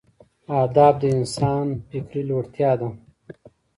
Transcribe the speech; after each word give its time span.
ادب 0.61 0.93
د 1.01 1.03
انسان 1.17 1.65
فکري 1.89 2.21
لوړتیا 2.29 2.71
ده. 2.79 2.89